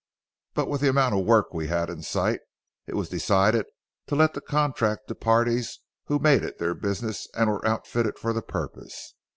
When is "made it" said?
6.17-6.57